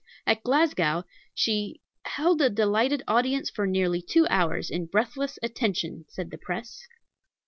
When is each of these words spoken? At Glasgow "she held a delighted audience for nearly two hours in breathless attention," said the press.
At 0.25 0.41
Glasgow 0.41 1.03
"she 1.35 1.79
held 2.05 2.41
a 2.41 2.49
delighted 2.49 3.03
audience 3.07 3.51
for 3.51 3.67
nearly 3.67 4.01
two 4.01 4.25
hours 4.31 4.71
in 4.71 4.87
breathless 4.87 5.37
attention," 5.43 6.05
said 6.09 6.31
the 6.31 6.39
press. 6.39 6.87